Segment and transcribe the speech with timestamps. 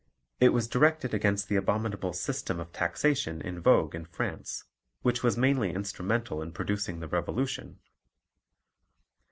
[0.39, 4.63] It was directed against the abominable system of taxation in vogue in France,
[5.03, 7.77] which was mainly instrumental in producing the Revolution.